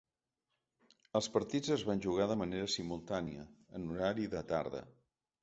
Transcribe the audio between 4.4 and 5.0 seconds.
tarda.